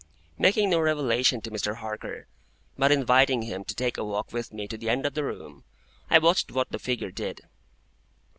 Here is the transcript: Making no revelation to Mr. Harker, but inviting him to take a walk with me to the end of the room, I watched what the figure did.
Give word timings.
Making 0.39 0.71
no 0.71 0.79
revelation 0.79 1.41
to 1.41 1.51
Mr. 1.51 1.75
Harker, 1.75 2.25
but 2.75 2.91
inviting 2.91 3.43
him 3.43 3.63
to 3.65 3.75
take 3.75 3.99
a 3.99 4.03
walk 4.03 4.33
with 4.33 4.51
me 4.51 4.67
to 4.67 4.75
the 4.75 4.89
end 4.89 5.05
of 5.05 5.13
the 5.13 5.23
room, 5.23 5.63
I 6.09 6.17
watched 6.17 6.51
what 6.51 6.71
the 6.71 6.79
figure 6.79 7.11
did. 7.11 7.41